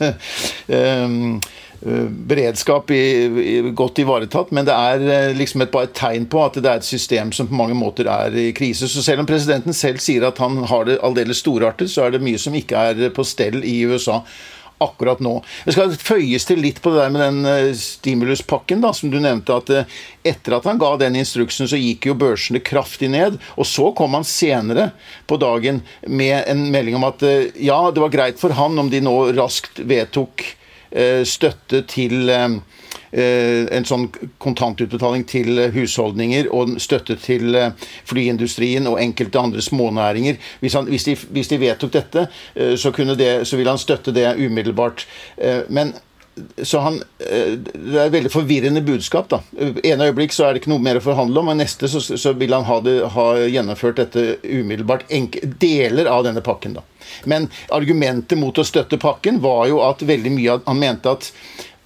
um, 0.68 1.38
beredskap 2.30 2.90
i, 2.90 3.60
godt 3.76 4.00
ivaretatt, 4.00 4.52
men 4.54 4.66
det 4.66 4.74
er 4.74 5.36
liksom 5.36 5.62
et, 5.62 5.72
bare 5.74 5.90
et 5.90 5.96
tegn 5.98 6.26
på 6.30 6.40
at 6.44 6.56
det 6.58 6.70
er 6.70 6.80
et 6.80 6.88
system 6.88 7.32
som 7.36 7.50
på 7.50 7.58
mange 7.58 7.76
måter 7.76 8.08
er 8.10 8.34
i 8.34 8.48
krise. 8.56 8.88
Så 8.88 9.04
selv 9.04 9.22
om 9.22 9.28
presidenten 9.28 9.76
selv 9.76 10.00
sier 10.02 10.24
at 10.26 10.40
han 10.42 10.62
har 10.70 10.88
det 10.88 11.00
aldeles 11.04 11.42
storartet, 11.44 11.92
så 11.92 12.06
er 12.06 12.16
det 12.16 12.24
mye 12.24 12.40
som 12.40 12.56
ikke 12.56 12.88
er 12.90 13.10
på 13.14 13.26
stell 13.26 13.60
i 13.66 13.82
USA 13.86 14.22
akkurat 14.82 15.20
nå. 15.24 15.38
Det 15.64 15.74
skal 15.76 15.94
føyes 15.96 16.46
til 16.48 16.60
litt 16.64 16.82
på 16.84 16.92
det 16.92 17.00
der 17.00 17.14
med 17.14 17.22
den 17.24 17.48
uh, 17.48 17.76
stimuluspakken, 17.80 18.82
da, 18.84 18.92
som 18.96 19.12
du 19.12 19.18
nevnte. 19.22 19.56
at 19.56 19.72
uh, 19.72 19.98
Etter 20.26 20.58
at 20.58 20.68
han 20.68 20.80
ga 20.82 20.92
den 21.00 21.18
instruksen, 21.20 21.68
så 21.70 21.80
gikk 21.80 22.10
jo 22.10 22.18
børsene 22.18 22.60
kraftig 22.64 23.10
ned. 23.14 23.40
Og 23.56 23.68
så 23.68 23.90
kom 23.96 24.16
han 24.18 24.26
senere 24.26 24.90
på 25.26 25.40
dagen 25.40 25.82
med 26.06 26.42
en 26.50 26.66
melding 26.74 26.98
om 26.98 27.08
at 27.08 27.24
uh, 27.26 27.48
ja, 27.56 27.80
det 27.90 28.04
var 28.04 28.14
greit 28.14 28.42
for 28.42 28.56
han 28.56 28.78
om 28.78 28.92
de 28.92 29.02
nå 29.04 29.18
raskt 29.36 29.82
vedtok 29.86 30.52
støtte 31.26 31.80
til 31.90 32.30
Eh, 32.30 32.50
en 33.12 33.86
sånn 33.88 34.08
kontantutbetaling 34.42 35.24
til 35.28 35.60
husholdninger 35.74 36.50
og 36.54 36.76
støtte 36.82 37.16
til 37.22 37.54
eh, 37.54 37.86
flyindustrien 38.08 38.88
og 38.90 39.00
enkelte 39.02 39.42
andre 39.42 39.62
smånæringer. 39.64 40.40
Hvis, 40.60 40.78
han, 40.78 40.90
hvis, 40.90 41.06
de, 41.08 41.16
hvis 41.36 41.52
de, 41.52 41.60
vedtok 41.62 41.94
dette, 41.96 42.26
eh, 42.54 42.74
så, 42.76 42.92
det, 43.16 43.30
så 43.46 43.56
ville 43.56 43.72
han 43.72 43.80
støtte 43.80 44.14
det 44.14 44.34
umiddelbart. 44.36 45.06
Men 45.68 45.94
så 46.62 46.82
han, 46.84 46.98
Det 47.18 47.96
er 47.96 48.06
et 48.06 48.12
veldig 48.12 48.30
forvirrende 48.30 48.82
budskap. 48.84 49.30
da. 49.30 49.40
ene 49.84 50.10
øyeblikk 50.10 50.32
så 50.32 50.44
er 50.44 50.52
det 50.52 50.60
ikke 50.60 50.72
noe 50.74 50.84
mer 50.84 50.98
å 51.00 51.04
forhandle 51.04 51.40
om, 51.40 51.48
og 51.48 51.56
neste 51.56 51.88
så, 51.88 52.00
så 52.00 52.32
vil 52.36 52.52
han 52.52 52.66
ha, 52.68 52.80
det, 52.84 52.98
ha, 53.14 53.24
gjennomført 53.48 54.02
dette 54.02 54.36
umiddelbart. 54.44 55.06
Enke, 55.08 55.40
deler 55.46 56.10
av 56.12 56.26
denne 56.28 56.44
pakken. 56.44 56.76
da. 56.76 56.84
Men 57.24 57.48
argumentet 57.72 58.38
mot 58.38 58.58
å 58.58 58.66
støtte 58.66 59.00
pakken 59.00 59.40
var 59.40 59.64
jo 59.70 59.80
at 59.86 60.04
veldig 60.04 60.34
mye 60.34 60.58
han 60.66 60.82
mente 60.82 61.16
at 61.16 61.32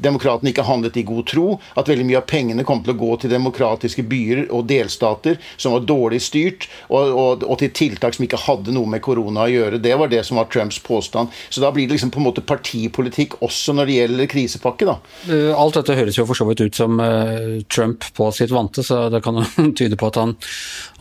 demokratene 0.02 0.52
ikke 0.52 0.66
handlet 0.66 0.98
i 1.00 1.04
god 1.06 1.26
tro, 1.30 1.46
at 1.78 1.90
veldig 1.90 2.06
mye 2.08 2.20
av 2.20 2.26
pengene 2.30 2.64
kom 2.66 2.82
til 2.84 2.94
å 2.94 3.00
gå 3.00 3.10
til 3.20 3.32
demokratiske 3.32 4.04
byer 4.10 4.46
og 4.48 4.66
delstater 4.70 5.38
som 5.56 5.74
var 5.76 5.86
dårlig 5.88 6.20
styrt, 6.24 6.68
og, 6.88 7.12
og, 7.12 7.44
og 7.46 7.60
til 7.60 7.72
tiltak 7.76 8.16
som 8.16 8.26
ikke 8.26 8.40
hadde 8.46 8.74
noe 8.74 8.88
med 8.90 9.04
korona 9.04 9.46
å 9.46 9.52
gjøre. 9.52 9.82
Det 9.82 9.94
var 10.00 10.12
det 10.12 10.22
som 10.26 10.40
var 10.40 10.50
Trumps 10.52 10.80
påstand. 10.84 11.32
Så 11.48 11.62
da 11.62 11.72
blir 11.74 11.88
det 11.88 11.96
liksom 11.96 12.12
på 12.14 12.22
en 12.22 12.28
måte 12.28 12.44
partipolitikk 12.46 13.38
også 13.44 13.76
når 13.76 13.90
det 13.90 13.98
gjelder 13.98 14.32
krisepakke, 14.34 14.88
da. 14.88 14.96
Eh, 15.30 15.52
alt 15.54 15.78
dette 15.80 15.98
høres 15.98 16.18
jo 16.18 16.26
for 16.28 16.38
så 16.38 16.48
vidt 16.48 16.64
ut 16.64 16.80
som 16.82 17.00
uh, 17.00 17.60
Trump 17.72 18.06
på 18.16 18.30
sitt 18.36 18.52
vante, 18.54 18.84
så 18.86 19.08
det 19.12 19.22
kan 19.24 19.40
jo 19.40 19.70
tyde 19.78 20.00
på 20.00 20.10
at 20.10 20.20
han, 20.20 20.36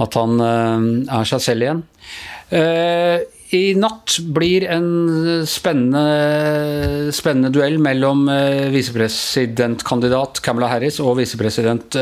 at 0.03 0.19
han 0.19 0.39
uh, 0.43 1.19
er 1.19 1.29
seg 1.29 1.45
selv 1.49 1.67
igjen. 1.67 1.83
I 3.55 3.73
natt 3.73 4.19
blir 4.35 4.65
en 4.69 4.89
spennende, 5.49 7.09
spennende 7.15 7.49
duell 7.53 7.79
mellom 7.81 8.27
visepresidentkandidat 8.75 10.43
Kamala 10.45 10.69
Harris 10.69 10.99
og 11.01 11.17
visepresident 11.17 11.97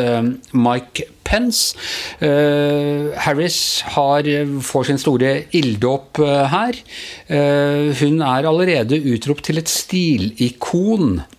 Mike 0.52 1.08
Pence. 1.28 1.78
Harris 2.20 3.62
har, 3.96 4.28
får 4.60 4.90
sin 4.90 5.00
store 5.00 5.32
ilddåp 5.56 6.20
her. 6.52 6.84
Hun 8.02 8.22
er 8.28 8.52
allerede 8.52 9.00
utropt 9.16 9.48
til 9.48 9.64
et 9.64 9.72
stilikon 9.72 11.22
Eh, 11.22 11.37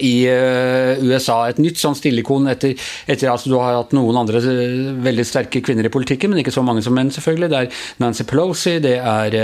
i 0.00 0.14
eh, 0.30 1.02
USA. 1.04 1.42
Et 1.50 1.60
nytt 1.62 1.80
sånn 1.80 1.96
stillekon 1.98 2.48
etter, 2.50 2.74
etter, 3.10 3.30
at 3.32 3.46
du 3.46 3.56
har 3.58 3.78
hatt 3.78 3.94
noen 3.96 4.18
andre 4.22 4.40
eh, 4.40 4.90
veldig 5.04 5.26
sterke 5.26 5.62
kvinner 5.64 5.86
i 5.86 5.92
politikken, 5.92 6.32
men 6.32 6.42
ikke 6.42 6.54
så 6.54 6.64
mange 6.66 6.84
som 6.86 6.96
menn, 6.96 7.12
selvfølgelig. 7.14 7.50
Det 7.52 7.60
er 7.60 7.82
Nancy 8.02 8.26
Pelosi, 8.28 8.76
det 8.82 8.96
er 9.00 9.38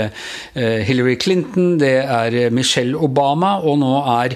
Hillary 0.87 1.17
Clinton, 1.21 1.75
det 1.81 1.95
er 2.01 2.37
Michelle 2.53 2.97
Obama, 2.97 3.57
og 3.61 3.79
nå 3.81 3.93
er 4.17 4.35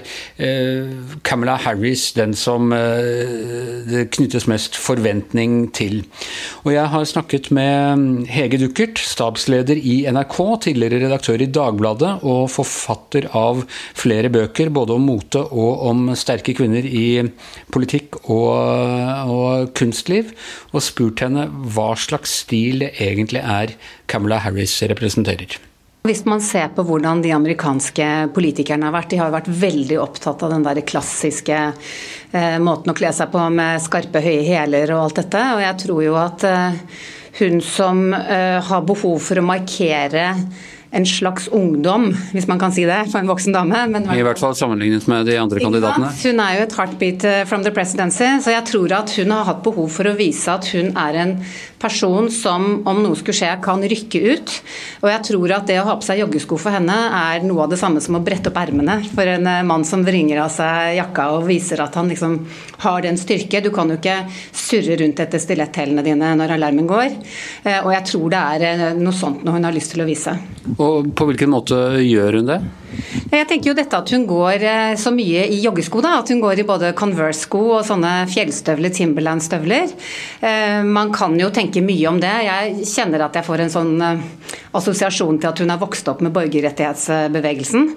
Camilla 1.26 1.56
Harris 1.60 2.10
den 2.16 2.34
som 2.38 2.70
det 2.72 4.04
knyttes 4.14 4.46
mest 4.50 4.76
forventning 4.78 5.70
til. 5.74 6.02
Og 6.62 6.72
jeg 6.74 6.86
har 6.92 7.06
snakket 7.08 7.50
med 7.54 7.98
mm, 7.98 8.24
Hege 8.30 8.60
Duckert, 8.62 9.00
stabsleder 9.02 9.78
i 9.78 10.02
NRK, 10.12 10.38
tidligere 10.66 11.02
redaktør 11.06 11.42
i 11.42 11.50
Dagbladet 11.52 12.12
og 12.28 12.50
forfatter 12.52 13.28
av 13.38 13.64
flere 13.98 14.30
bøker, 14.32 14.72
både 14.74 14.96
om 14.96 15.06
mote 15.06 15.42
og 15.42 15.71
om 15.88 16.06
sterke 16.18 16.54
kvinner 16.58 16.86
i 16.86 17.22
politikk 17.72 18.20
og, 18.22 18.52
og 19.32 19.72
kunstliv, 19.78 20.32
og 20.72 20.84
spurt 20.84 21.24
henne 21.24 21.48
hva 21.74 21.92
slags 21.98 22.42
stil 22.44 22.84
det 22.84 22.94
egentlig 23.02 23.42
er 23.42 23.76
Camilla 24.10 24.40
Harris 24.44 24.78
representerer. 24.82 25.60
Hvis 26.02 26.24
man 26.26 26.40
ser 26.42 26.72
på 26.74 26.82
hvordan 26.82 27.20
de 27.22 27.30
amerikanske 27.30 28.06
politikerne 28.34 28.88
har 28.88 28.94
vært, 28.96 29.12
de 29.12 29.20
har 29.20 29.30
vært 29.30 29.50
veldig 29.54 30.00
opptatt 30.02 30.42
av 30.42 30.50
den 30.50 30.64
der 30.66 30.80
klassiske 30.82 31.58
eh, 31.62 32.56
måten 32.58 32.90
å 32.90 32.96
kle 32.98 33.12
seg 33.14 33.30
på 33.30 33.44
med 33.54 33.78
skarpe, 33.84 34.18
høye 34.24 34.42
hæler 34.48 34.90
og 34.96 35.04
alt 35.04 35.20
dette. 35.20 35.42
Og 35.54 35.62
jeg 35.62 35.78
tror 35.84 36.00
jo 36.02 36.16
at 36.18 36.46
eh, 36.48 36.80
hun 37.38 37.62
som 37.62 38.08
eh, 38.18 38.58
har 38.66 38.82
behov 38.88 39.22
for 39.22 39.38
å 39.38 39.46
markere 39.46 40.26
en 40.92 41.06
slags 41.08 41.48
ungdom, 41.48 42.10
hvis 42.34 42.46
man 42.50 42.58
kan 42.60 42.72
si 42.74 42.84
det, 42.84 42.98
for 43.08 43.22
en 43.22 43.30
voksen 43.30 43.54
dame. 43.54 43.78
Men, 43.88 44.04
I 44.12 44.24
hvert 44.26 44.40
fall 44.42 44.52
sammenlignet 44.56 45.06
med 45.08 45.24
de 45.24 45.38
andre 45.40 45.62
kandidatene. 45.62 46.10
Hun 46.20 46.42
er 46.44 46.58
jo 46.58 46.64
et 46.66 46.76
heartbeat 46.76 47.24
eh, 47.28 47.42
from 47.48 47.64
the 47.64 47.72
presidency, 47.72 48.28
så 48.44 48.52
jeg 48.52 48.66
tror 48.68 48.92
at 48.98 49.14
hun 49.16 49.32
har 49.32 49.48
hatt 49.48 49.62
behov 49.64 49.88
for 49.94 50.10
å 50.10 50.16
vise 50.18 50.52
at 50.52 50.68
hun 50.74 50.92
er 51.00 51.20
en 51.22 51.36
person 51.82 52.28
som, 52.30 52.66
om 52.86 53.00
noe 53.02 53.16
skulle 53.18 53.38
skje, 53.38 53.50
kan 53.64 53.80
rykke 53.80 54.20
ut. 54.34 54.52
Og 55.02 55.08
jeg 55.10 55.24
tror 55.30 55.54
at 55.56 55.70
det 55.70 55.78
å 55.80 55.86
ha 55.88 55.96
på 55.98 56.06
seg 56.06 56.20
joggesko 56.22 56.60
for 56.60 56.76
henne 56.76 56.98
er 57.08 57.46
noe 57.46 57.64
av 57.64 57.72
det 57.72 57.80
samme 57.80 58.02
som 58.04 58.18
å 58.18 58.22
brette 58.24 58.52
opp 58.52 58.60
ermene 58.60 59.00
for 59.14 59.32
en 59.32 59.48
eh, 59.48 59.64
mann 59.66 59.88
som 59.88 60.04
vringer 60.04 60.42
av 60.44 60.52
seg 60.52 60.98
jakka 60.98 61.30
og 61.38 61.48
viser 61.48 61.80
at 61.82 61.96
han 61.98 62.12
liksom 62.12 62.36
har 62.84 63.00
den 63.08 63.16
styrke. 63.20 63.64
Du 63.64 63.72
kan 63.74 63.88
jo 63.88 63.96
ikke 63.96 64.20
surre 64.28 65.00
rundt 65.00 65.24
etter 65.24 65.40
stiletthælene 65.40 66.04
dine 66.04 66.34
når 66.36 66.56
alarmen 66.58 66.90
går. 66.90 67.16
Eh, 67.64 67.80
og 67.80 67.94
jeg 67.96 68.10
tror 68.12 68.36
det 68.36 68.44
er 68.68 69.00
noe 69.00 69.16
sånt 69.16 69.40
når 69.40 69.58
hun 69.58 69.70
har 69.70 69.80
lyst 69.80 69.96
til 69.96 70.04
å 70.04 70.08
vise. 70.12 70.36
Og 70.82 71.12
på 71.16 71.28
hvilken 71.28 71.52
måte 71.52 71.78
gjør 72.02 72.40
hun 72.40 72.50
det? 72.50 72.60
Jeg 73.32 73.48
tenker 73.48 73.70
jo 73.70 73.76
dette 73.76 73.96
at 73.96 74.10
hun 74.12 74.26
går 74.28 74.64
eh, 74.68 74.94
så 75.00 75.08
mye 75.14 75.46
i 75.48 75.60
joggesko, 75.64 76.02
da. 76.04 76.18
At 76.20 76.28
hun 76.32 76.42
går 76.42 76.60
i 76.60 76.66
både 76.68 76.92
Converse-sko 76.96 77.62
og 77.78 77.86
sånne 77.88 78.26
fjellstøvler, 78.28 78.92
Timberland-støvler. 78.92 79.94
Eh, 80.44 80.80
man 80.84 81.12
kan 81.14 81.38
jo 81.40 81.48
tenke 81.54 81.80
mye 81.84 82.10
om 82.10 82.20
det. 82.20 82.32
Jeg 82.44 82.88
kjenner 82.90 83.24
at 83.24 83.38
jeg 83.38 83.46
får 83.46 83.64
en 83.64 83.72
sånn 83.72 83.94
eh, 84.04 84.26
assosiasjon 84.76 85.40
til 85.40 85.48
at 85.48 85.62
hun 85.62 85.72
har 85.72 85.80
vokst 85.80 86.08
opp 86.12 86.20
med 86.24 86.34
borgerrettighetsbevegelsen. 86.36 87.88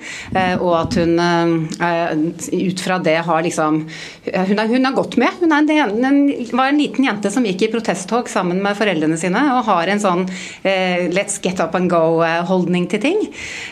Og 0.60 0.72
at 0.76 0.96
hun 1.00 1.14
ut 1.16 2.82
fra 2.84 2.98
det 3.00 3.16
har 3.24 3.46
liksom 3.46 3.78
Hun 4.26 4.60
har, 4.60 4.68
hun 4.68 4.88
har 4.88 4.96
gått 4.96 5.16
med. 5.22 5.38
Hun 5.40 5.54
en, 5.56 5.70
en, 5.72 6.20
var 6.52 6.68
en 6.68 6.80
liten 6.80 7.08
jente 7.08 7.32
som 7.32 7.46
gikk 7.48 7.68
i 7.68 7.70
protesttog 7.72 8.28
sammen 8.32 8.60
med 8.64 8.76
foreldrene 8.76 9.18
sine 9.20 9.40
og 9.56 9.70
har 9.70 9.92
en 9.92 10.04
sånn 10.04 10.26
let's 11.16 11.40
get 11.44 11.62
up 11.64 11.78
and 11.80 11.92
go-holdning 11.92 12.90
til 12.92 13.04
ting. 13.04 13.24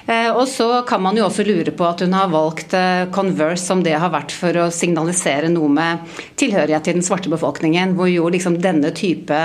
Og 0.08 0.46
så 0.52 0.70
kan 0.88 1.04
man 1.04 1.13
jo 1.18 1.26
også 1.28 1.44
lure 1.48 1.72
på 1.76 1.86
at 1.88 2.02
hun 2.04 2.14
har 2.16 2.32
valgt 2.32 2.74
eh, 2.78 3.06
Converse 3.14 3.66
som 3.66 3.82
det 3.86 3.96
har 4.00 4.12
vært 4.14 4.34
for 4.36 4.56
å 4.62 4.70
signalisere 4.74 5.50
noe 5.52 5.70
med 5.72 6.16
tilhørighet 6.40 6.86
til 6.88 6.98
den 6.98 7.06
svarte 7.06 7.32
befolkningen, 7.32 7.96
hvor 7.98 8.10
jo 8.12 8.30
liksom 8.32 8.60
denne 8.64 8.94
type 8.96 9.40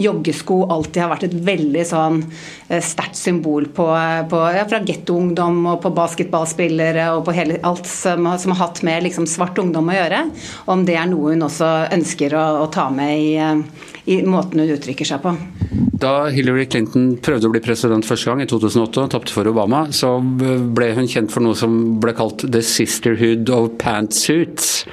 joggesko 0.00 0.62
alltid 0.72 1.02
har 1.04 1.12
vært 1.12 1.26
et 1.28 1.36
veldig 1.48 1.84
sånn 1.88 2.20
eh, 2.22 2.82
sterkt 2.84 3.18
symbol 3.18 3.68
på, 3.74 3.88
på 4.32 4.42
ja, 4.56 4.66
fra 4.70 4.82
gettoungdom 4.86 5.60
og 5.74 5.80
på 5.84 5.94
basketballspillere 5.96 7.10
og 7.16 7.26
på 7.28 7.36
hele, 7.36 7.60
alt 7.66 7.88
som, 7.88 8.30
som, 8.38 8.54
har 8.54 8.62
hatt 8.66 8.82
med 8.86 9.06
liksom 9.08 9.28
svart 9.30 9.58
ungdom 9.62 9.90
å 9.92 9.98
gjøre. 9.98 10.24
Om 10.72 10.86
det 10.88 10.98
er 11.00 11.08
noe 11.10 11.36
hun 11.36 11.48
også 11.48 11.72
ønsker 11.92 12.38
å, 12.38 12.46
å 12.64 12.70
ta 12.72 12.88
med 12.94 13.14
i, 13.18 13.32
eh, 13.40 13.88
i 14.16 14.22
måten 14.26 14.62
hun 14.62 14.76
uttrykker 14.76 15.08
seg 15.08 15.24
på. 15.24 15.36
Da 15.72 16.26
Hillary 16.32 16.66
Clinton 16.68 17.12
prøvde 17.22 17.48
å 17.48 17.52
bli 17.52 17.62
president 17.64 18.06
første 18.06 18.28
gang, 18.28 18.42
i 18.42 18.48
2008, 18.50 19.04
og 19.04 19.12
tapte 19.14 19.34
for 19.34 19.48
Obama, 19.48 19.84
så 19.94 20.16
ble 20.20 20.90
hun 20.96 21.08
kjent 21.08 21.32
for 21.32 21.44
noe 21.44 21.56
som 21.58 21.76
ble 22.02 22.12
kalt 22.16 22.44
'the 22.44 22.62
sisterhood 22.66 23.48
of 23.52 23.70
pantsuits'. 23.80 24.84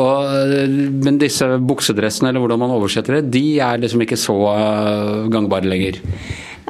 Og, 0.00 0.70
men 1.04 1.20
disse 1.20 1.46
buksedressene, 1.60 2.30
eller 2.30 2.44
hvordan 2.44 2.62
man 2.64 2.76
oversetter 2.78 3.20
det, 3.20 3.32
de 3.36 3.60
er 3.60 3.82
liksom 3.82 4.06
ikke 4.06 4.20
så 4.20 4.38
eh, 4.54 5.28
gangbare 5.32 5.68
lenger. 5.68 6.00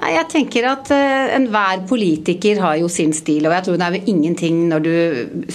Nei, 0.03 0.17
jeg 0.17 0.27
tenker 0.33 0.65
at 0.67 0.89
uh, 0.91 1.31
enhver 1.37 1.85
politiker 1.87 2.59
har 2.59 2.75
jo 2.81 2.89
sin 2.91 3.13
stil, 3.15 3.45
og 3.47 3.53
jeg 3.55 3.67
tror 3.69 3.77
det 3.79 3.85
er 3.87 3.95
vel 3.95 4.09
ingenting 4.11 4.57
når 4.67 4.83
du 4.83 4.95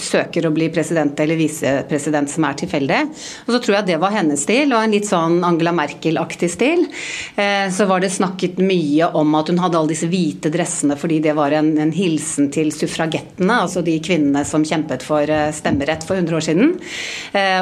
søker 0.00 0.46
å 0.48 0.52
bli 0.56 0.70
president 0.72 1.20
eller 1.20 1.36
visepresident 1.36 2.32
som 2.32 2.46
er 2.48 2.56
tilfeldig. 2.56 3.00
Og 3.44 3.52
så 3.52 3.60
tror 3.60 3.76
jeg 3.76 3.88
det 3.90 3.98
var 4.00 4.14
hennes 4.16 4.40
stil, 4.40 4.72
og 4.72 4.80
en 4.80 4.94
litt 4.96 5.08
sånn 5.08 5.42
Angela 5.44 5.74
Merkel-aktig 5.76 6.48
stil. 6.54 6.86
Uh, 7.36 7.68
så 7.76 7.84
var 7.90 8.00
det 8.00 8.08
snakket 8.14 8.56
mye 8.64 9.10
om 9.20 9.36
at 9.36 9.52
hun 9.52 9.60
hadde 9.60 9.82
alle 9.82 9.92
disse 9.92 10.08
hvite 10.08 10.52
dressene 10.54 10.96
fordi 10.96 11.20
det 11.28 11.36
var 11.36 11.52
en, 11.58 11.68
en 11.84 11.92
hilsen 11.92 12.48
til 12.54 12.72
suffragettene, 12.72 13.60
altså 13.66 13.84
de 13.84 13.98
kvinnene 14.00 14.46
som 14.48 14.64
kjempet 14.64 15.04
for 15.04 15.28
uh, 15.28 15.50
stemmerett 15.52 16.08
for 16.08 16.16
100 16.16 16.40
år 16.40 16.48
siden. 16.48 16.74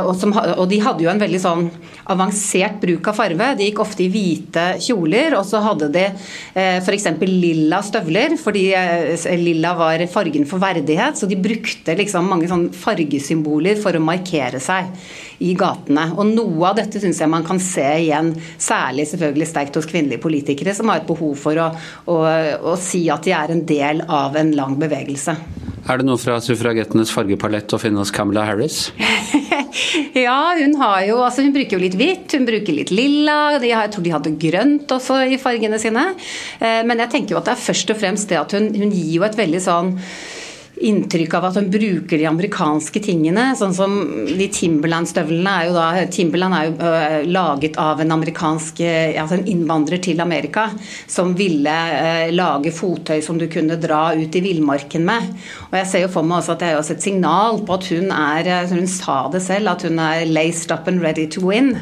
Og, 0.07 0.13
som, 0.19 0.31
og, 0.37 0.65
de 0.71 0.79
hadde 0.85 1.03
jo 1.03 1.11
en 1.11 1.21
veldig 1.21 1.39
sånn 1.43 1.67
avansert 2.13 2.79
bruk 2.81 3.09
av 3.11 3.17
farve. 3.19 3.49
De 3.59 3.67
gikk 3.67 3.81
ofte 3.83 4.05
i 4.05 4.11
hvite 4.13 4.67
kjoler, 4.83 5.35
og 5.39 5.45
så 5.49 5.61
hadde 5.65 5.89
de 5.95 6.05
f.eks. 6.81 7.07
lilla 7.27 7.81
støvler, 7.85 8.37
fordi 8.41 8.65
eh, 8.77 9.27
lilla 9.41 9.75
var 9.79 10.03
fargen 10.13 10.47
for 10.49 10.63
verdighet. 10.63 11.19
Så 11.19 11.29
de 11.31 11.39
brukte 11.41 11.97
liksom 11.99 12.29
mange 12.31 12.51
sånn 12.51 12.69
fargesymboler 12.77 13.79
for 13.81 13.97
å 13.97 14.03
markere 14.05 14.61
seg 14.63 14.93
i 15.45 15.53
gatene. 15.59 16.09
Og 16.17 16.33
noe 16.33 16.71
av 16.71 16.81
dette 16.81 17.03
syns 17.03 17.21
jeg 17.23 17.33
man 17.33 17.47
kan 17.47 17.61
se 17.63 17.87
igjen, 18.07 18.35
særlig 18.59 19.09
selvfølgelig 19.11 19.51
sterkt 19.53 19.81
hos 19.81 19.89
kvinnelige 19.91 20.25
politikere, 20.25 20.75
som 20.77 20.93
har 20.93 21.03
et 21.03 21.09
behov 21.09 21.37
for 21.41 21.61
å, 21.61 21.71
å, 22.13 22.21
å 22.73 22.77
si 22.81 23.07
at 23.13 23.27
de 23.27 23.37
er 23.37 23.55
en 23.55 23.65
del 23.69 24.05
av 24.09 24.37
en 24.41 24.55
lang 24.57 24.79
bevegelse. 24.81 25.37
Er 25.87 26.01
det 26.01 26.07
noe 26.09 26.19
fra 26.19 26.41
suffragettenes 26.43 27.13
fargepalett 27.15 27.71
å 27.71 27.79
finne 27.79 28.01
hos 28.03 28.11
Camilla 28.15 28.43
Harris? 28.49 28.89
ja, 30.27 30.39
hun 30.59 30.75
har 30.81 31.05
jo 31.07 31.21
altså 31.23 31.45
Hun 31.47 31.55
bruker 31.55 31.77
jo 31.77 31.83
litt 31.85 31.95
hvitt, 31.99 32.35
hun 32.35 32.49
bruker 32.49 32.75
litt 32.75 32.91
lilla. 32.91 33.37
Har, 33.55 33.67
jeg 33.67 33.93
tror 33.95 34.07
de 34.07 34.15
hadde 34.17 34.33
grønt 34.43 34.97
også 34.97 35.21
i 35.31 35.39
fargene 35.39 35.79
sine. 35.79 36.09
Eh, 36.59 36.83
men 36.89 37.05
jeg 37.05 37.13
tenker 37.13 37.37
jo 37.37 37.39
at 37.39 37.47
det 37.47 37.55
er 37.55 37.63
først 37.69 37.95
og 37.95 38.01
fremst 38.03 38.33
det 38.33 38.41
at 38.41 38.57
hun, 38.57 38.73
hun 38.75 38.91
gir 38.91 39.21
jo 39.21 39.27
et 39.29 39.39
veldig 39.39 39.63
sånn 39.63 39.95
inntrykk 40.77 41.35
av 41.39 41.47
at 41.49 41.57
hun 41.57 41.71
bruker 41.73 42.21
de 42.21 42.27
amerikanske 42.29 43.01
tingene. 43.05 43.49
Sånn 43.57 43.75
som 43.77 43.95
de 44.29 44.49
Timberland-støvlene 44.53 45.53
er 45.61 45.69
jo 45.69 45.77
da 45.77 45.87
Timberland 46.13 46.57
er 46.57 46.67
jo 46.69 46.75
uh, 46.81 47.17
laget 47.31 47.79
av 47.81 48.03
en 48.03 48.13
amerikansk 48.19 48.83
uh, 48.85 49.17
altså 49.23 49.39
en 49.39 49.47
innvandrer 49.49 50.03
til 50.05 50.21
Amerika 50.21 50.67
som 51.09 51.33
ville 51.39 51.73
uh, 51.73 52.29
lage 52.35 52.75
fottøy 52.77 53.23
som 53.25 53.41
du 53.41 53.47
kunne 53.53 53.79
dra 53.81 54.11
ut 54.17 54.37
i 54.37 54.45
villmarken 54.45 55.07
med. 55.09 55.33
Og 55.71 55.79
jeg 55.81 55.91
ser 55.93 56.05
jo 56.05 56.13
for 56.13 56.29
meg 56.29 56.43
også 56.43 56.57
at 56.57 56.65
det 56.65 56.71
er 56.71 56.81
også 56.81 56.97
et 56.99 57.09
signal 57.09 57.63
på 57.65 57.79
at 57.79 57.91
hun 57.93 58.13
er 58.13 58.53
Hun 58.67 58.87
sa 58.91 59.17
det 59.33 59.41
selv, 59.45 59.71
at 59.73 59.83
hun 59.87 59.99
er 60.03 60.27
laced 60.29 60.73
up 60.75 60.89
and 60.91 61.01
ready 61.03 61.27
to 61.31 61.43
win. 61.47 61.75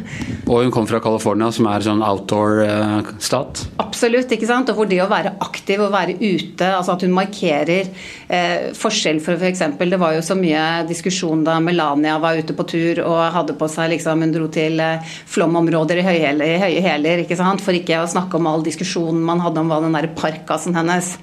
Og 0.47 0.63
hun 0.63 0.73
kom 0.75 0.87
fra 0.87 1.01
California, 1.03 1.51
som 1.55 1.67
er 1.71 1.85
sånn 1.85 2.03
outdoor-stat. 2.05 3.65
Absolutt, 3.83 4.33
ikke 4.35 4.49
sant. 4.49 4.71
Og 4.71 4.79
hvor 4.79 4.89
det 4.91 5.01
å 5.03 5.09
være 5.11 5.35
aktiv 5.45 5.83
og 5.83 5.93
være 5.95 6.17
ute, 6.21 6.69
altså 6.69 6.95
at 6.95 7.05
hun 7.07 7.15
markerer 7.17 7.89
eh, 8.29 8.73
forskjell 8.85 9.21
for 9.25 9.41
f.eks. 9.41 9.63
Det 9.81 10.01
var 10.01 10.15
jo 10.17 10.23
så 10.25 10.37
mye 10.39 10.85
diskusjon 10.89 11.45
da 11.47 11.57
Melania 11.65 12.19
var 12.23 12.39
ute 12.39 12.57
på 12.57 12.67
tur 12.69 13.01
og 13.05 13.21
hadde 13.35 13.57
på 13.59 13.69
seg 13.71 13.93
liksom 13.95 14.25
Hun 14.25 14.35
dro 14.35 14.49
til 14.53 14.81
eh, 14.83 15.15
flomområder 15.31 16.01
i 16.01 16.07
høye 16.07 16.85
hæler, 16.85 17.25
ikke 17.25 17.39
sant. 17.41 17.65
For 17.65 17.77
ikke 17.77 18.03
å 18.03 18.11
snakke 18.11 18.39
om 18.39 18.49
all 18.51 18.65
diskusjonen 18.67 19.25
man 19.25 19.43
hadde 19.45 19.63
om 19.63 19.73
hva 19.73 19.81
den 19.85 19.97
derre 19.97 20.13
parkasen 20.17 20.77
hennes 20.77 21.15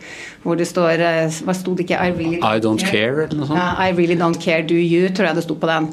hvor 0.41 0.57
det 0.57 0.65
står 0.69 1.01
eh, 1.05 1.39
Hva 1.45 1.55
sto 1.57 1.75
det 1.77 1.85
ikke? 1.85 1.99
I 2.01 2.13
really 2.15 2.39
don't, 2.41 2.57
I 2.57 2.63
don't 2.63 2.81
care, 2.81 3.25
eller 3.25 3.37
noe 3.37 3.49
sånt? 3.49 3.59
Ja, 3.59 3.69
I 3.77 3.93
really 3.97 4.17
don't 4.17 4.41
care, 4.41 4.65
do 4.65 4.77
you, 4.77 5.09
tror 5.13 5.29
jeg 5.29 5.37
det 5.37 5.45
sto 5.45 5.57
på 5.61 5.69
den. 5.69 5.91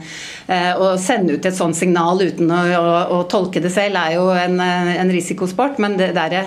Eh, 0.49 0.73
å 0.73 0.95
sende 1.01 1.37
ut 1.37 1.49
et 1.49 1.57
sånt 1.57 1.77
signal 1.77 2.23
uten 2.25 2.51
å, 2.53 2.63
å, 2.79 2.99
å 3.19 3.23
tolke 3.31 3.63
det 3.65 3.73
selv 3.75 4.01
er 4.01 4.17
jo 4.17 4.29
en, 4.33 4.61
en 4.61 5.13
risikosport, 5.13 5.81
men 5.83 5.99
det 6.01 6.15
derre 6.17 6.47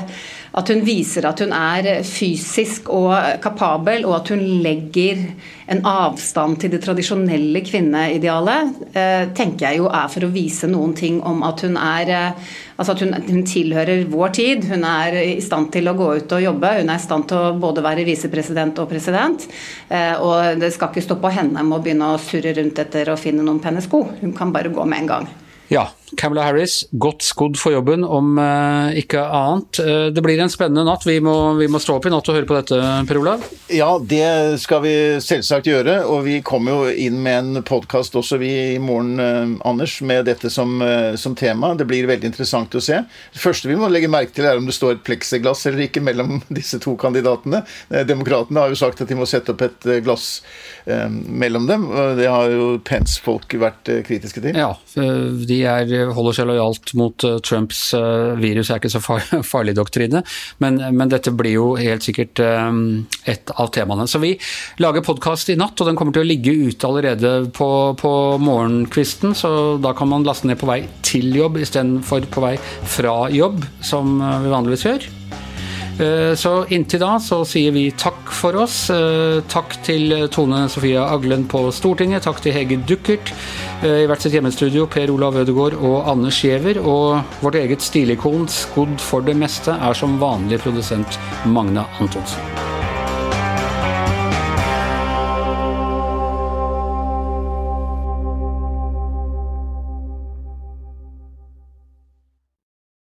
at 0.51 0.67
hun 0.67 0.81
viser 0.83 1.25
at 1.27 1.39
hun 1.39 1.53
er 1.55 2.01
fysisk 2.03 2.89
og 2.91 3.13
kapabel, 3.43 4.03
og 4.09 4.17
at 4.17 4.31
hun 4.33 4.41
legger 4.63 5.21
en 5.71 5.79
avstand 5.87 6.57
til 6.59 6.73
det 6.73 6.81
tradisjonelle 6.83 7.61
kvinneidealet, 7.63 8.81
eh, 8.91 9.29
tenker 9.37 9.69
jeg 9.69 9.79
jo 9.79 9.87
er 9.87 10.09
for 10.11 10.27
å 10.27 10.31
vise 10.33 10.67
noen 10.67 10.91
ting 10.97 11.21
om 11.23 11.39
at 11.47 11.63
hun 11.67 11.79
er 11.79 12.15
eh, 12.17 12.51
Altså 12.81 12.95
at 12.95 13.01
hun, 13.03 13.11
hun, 13.27 13.43
tilhører 13.45 14.07
vår 14.09 14.31
tid. 14.33 14.63
Hun 14.65 14.81
er 14.89 15.13
i 15.21 15.35
stand 15.45 15.67
til 15.69 15.85
å 15.85 15.93
gå 15.93 16.07
ut 16.17 16.31
og 16.33 16.41
jobbe. 16.41 16.71
Hun 16.79 16.89
er 16.89 16.97
i 16.97 17.03
stand 17.03 17.27
til 17.29 17.37
å 17.37 17.51
både 17.61 17.83
være 17.85 18.07
visepresident 18.07 18.81
og 18.81 18.89
president. 18.89 19.45
Eh, 19.85 20.15
og 20.17 20.57
det 20.57 20.71
skal 20.73 20.89
ikke 20.89 21.05
stå 21.05 21.19
på 21.21 21.29
henne 21.35 21.61
med 21.61 21.77
å 21.77 21.83
begynne 21.85 22.09
å 22.09 22.17
surre 22.17 22.55
rundt 22.57 22.81
etter 22.81 23.13
å 23.13 23.19
finne 23.21 23.45
noen 23.45 23.61
pennesko. 23.61 24.01
Hun 24.23 24.33
kan 24.33 24.49
bare 24.55 24.73
gå 24.73 24.87
med 24.89 25.03
en 25.03 25.11
gang. 25.13 25.29
Ja, 25.71 25.87
Camilla 26.17 26.43
Harris, 26.43 26.85
godt 26.91 27.23
skodd 27.23 27.55
for 27.59 27.71
jobben, 27.71 28.03
om 28.03 28.35
eh, 28.41 28.97
ikke 28.99 29.21
annet. 29.23 29.79
Uh, 29.79 30.07
det 30.11 30.23
blir 30.23 30.39
en 30.43 30.51
spennende 30.51 30.83
natt. 30.87 31.05
Vi 31.07 31.17
må, 31.23 31.35
vi 31.59 31.69
må, 31.71 31.79
stå 31.79 31.95
opp 31.97 32.07
i 32.07 32.11
natt 32.11 32.27
og 32.27 32.35
høre 32.35 32.47
på 32.49 32.57
dette, 32.57 32.79
Per 33.07 33.19
Olav? 33.21 33.45
Ja, 33.71 33.93
det 33.95 34.59
skal 34.63 34.83
vi 34.83 34.93
selvsagt 35.23 35.69
gjøre. 35.71 36.01
Og 36.11 36.25
vi 36.27 36.39
kommer 36.45 36.75
jo 36.75 36.91
inn 36.91 37.21
med 37.23 37.37
en 37.39 37.65
podkast 37.67 38.17
også, 38.19 38.39
vi 38.41 38.51
i 38.73 38.81
morgen, 38.83 39.13
eh, 39.23 39.53
Anders, 39.67 39.99
med 40.03 40.27
dette 40.27 40.51
som, 40.51 40.81
som, 41.15 41.35
tema. 41.39 41.71
Det 41.79 41.87
blir 41.87 42.09
veldig 42.09 42.27
interessant 42.27 42.75
å 42.75 42.83
se. 42.83 42.99
Det 43.31 43.39
første 43.39 43.71
vi 43.71 43.79
må 43.79 43.87
legge 43.91 44.11
merke 44.11 44.35
til, 44.35 44.49
er 44.49 44.59
om 44.59 44.67
det 44.67 44.75
står 44.75 44.97
et 44.97 45.05
pleksiglass 45.07 45.63
eller 45.69 45.85
ikke 45.87 46.03
mellom 46.03 46.41
disse 46.59 46.81
to 46.83 46.97
kandidatene. 46.99 47.63
Demokratene 48.09 48.65
har 48.65 48.73
jo 48.73 48.81
sagt 48.81 49.03
at 49.03 49.11
de 49.11 49.19
må 49.19 49.29
sette 49.29 49.55
opp 49.55 49.63
et 49.63 49.89
glass 50.03 50.41
mellom 50.85 51.67
dem. 51.69 51.87
Det 52.17 52.27
har 52.27 52.51
jo 52.51 52.73
Pence-folk 52.83 53.55
vært 53.61 53.93
kritiske 54.07 54.43
til. 54.43 54.57
Ja, 54.57 54.73
de 54.95 55.60
er 55.67 56.11
holder 56.15 56.37
seg 56.37 56.49
lojalt 56.49 56.93
mot 56.99 57.25
uh, 57.27 57.37
Trumps 57.45 57.83
uh, 57.97 58.33
virus 58.39 58.71
er 58.71 58.81
ikke 58.81 58.91
så 58.93 59.01
far, 59.03 59.23
farlig 59.53 59.75
doktrine, 59.77 60.23
men, 60.63 60.81
men, 60.95 61.11
dette 61.11 61.33
blir 61.35 61.57
jo 61.57 61.67
helt 61.79 62.05
sikkert 62.05 62.39
et 62.39 63.51
av 63.59 63.71
temaene. 63.73 64.05
Så 64.07 64.21
vi 64.23 64.33
lager 64.81 65.03
podkast 65.05 65.51
i 65.51 65.57
natt, 65.59 65.79
og 65.81 65.89
den 65.89 65.97
kommer 65.99 66.15
til 66.15 66.23
å 66.23 66.29
ligge 66.29 66.53
ute 66.71 66.87
allerede 66.87 67.33
på, 67.55 67.69
på 67.99 68.13
morgenkvisten, 68.41 69.35
så 69.37 69.53
da 69.81 69.93
kan 69.97 70.11
man 70.11 70.27
laste 70.27 70.49
ned 70.49 70.59
på 70.61 70.69
vei 70.69 70.81
til 71.05 71.33
jobb 71.35 71.59
istedenfor 71.61 72.29
på 72.31 72.45
vei 72.45 72.53
fra 72.95 73.25
jobb, 73.33 73.65
som 73.83 74.21
vi 74.21 74.53
vanligvis 74.53 74.87
gjør. 74.87 75.11
Eh, 76.01 76.35
så 76.35 76.65
inntil 76.73 77.01
da 77.03 77.15
så 77.21 77.41
sier 77.45 77.73
vi 77.75 77.85
takk 77.93 78.31
for 78.33 78.57
oss. 78.63 78.77
Eh, 78.89 79.41
takk 79.51 79.75
til 79.85 80.15
Tone 80.33 80.63
Sofia 80.71 81.05
Aglen 81.13 81.45
på 81.51 81.67
Stortinget. 81.75 82.25
Takk 82.25 82.41
til 82.41 82.55
Hege 82.55 82.79
Duckert 82.89 83.33
eh, 83.83 84.01
i 84.03 84.09
hvert 84.09 84.23
sitt 84.23 84.33
hjemmestudio, 84.37 84.87
Per 84.89 85.13
Olav 85.13 85.37
Ødegaard 85.43 85.77
og 85.77 86.09
Anne 86.09 86.33
Skjever. 86.33 86.81
Og 86.81 87.21
vårt 87.45 87.59
eget 87.61 87.85
stilikon, 87.85 88.49
skodd 88.49 88.97
for 89.03 89.25
det 89.25 89.37
meste, 89.37 89.77
er 89.77 89.97
som 89.97 90.17
vanlig 90.21 90.61
produsent 90.65 91.21
Magne 91.45 91.85
Antonsen. 92.01 92.70